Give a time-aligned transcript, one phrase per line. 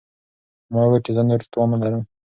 [0.71, 2.03] ما وویل چې زه نور توان نه لرم.